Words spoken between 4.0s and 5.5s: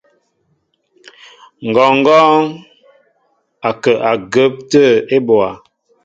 agǝǝp atǝǝ ebóá.